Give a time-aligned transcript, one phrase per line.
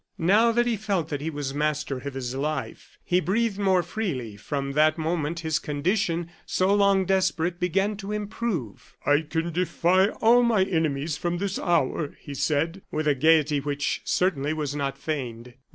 [0.17, 4.35] Now that he felt that he was master of his life he breathed more freely.
[4.35, 8.95] From that moment his condition, so long desperate, began to improve.
[9.05, 14.01] "I can defy all my enemies from this hour," he said, with a gayety which
[14.03, 15.53] certainly was not feigned.